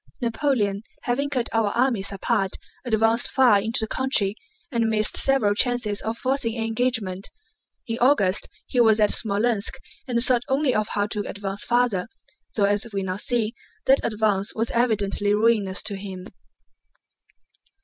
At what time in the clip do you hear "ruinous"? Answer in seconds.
15.35-15.83